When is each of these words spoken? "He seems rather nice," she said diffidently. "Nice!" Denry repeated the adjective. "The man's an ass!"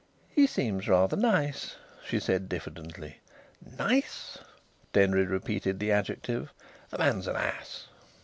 "He 0.29 0.47
seems 0.47 0.87
rather 0.89 1.15
nice," 1.15 1.75
she 2.03 2.19
said 2.19 2.49
diffidently. 2.49 3.19
"Nice!" 3.77 4.39
Denry 4.93 5.27
repeated 5.27 5.77
the 5.77 5.91
adjective. 5.91 6.51
"The 6.89 6.97
man's 6.97 7.27
an 7.27 7.35
ass!" 7.35 7.85